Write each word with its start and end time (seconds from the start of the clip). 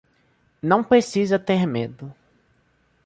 Não 0.63 0.83
precisa 0.83 1.37
ter 1.37 1.67
medo. 1.67 2.11